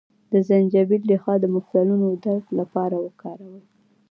د 0.31 0.33
زنجبیل 0.47 1.03
ریښه 1.11 1.33
د 1.39 1.45
مفصلونو 1.55 2.05
د 2.09 2.13
درد 2.25 2.45
لپاره 2.59 2.95
وکاروئ 3.05 3.59